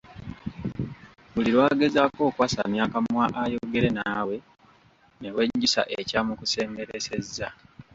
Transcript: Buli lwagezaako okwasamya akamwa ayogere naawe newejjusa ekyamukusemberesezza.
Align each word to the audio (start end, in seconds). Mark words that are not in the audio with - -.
Buli 1.33 1.49
lwagezaako 1.55 2.21
okwasamya 2.29 2.81
akamwa 2.87 3.25
ayogere 3.43 3.89
naawe 3.97 4.35
newejjusa 5.21 5.81
ekyamukusemberesezza. 5.99 7.47